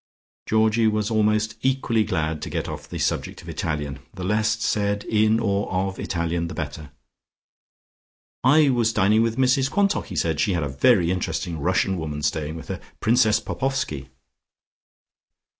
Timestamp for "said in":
4.59-5.39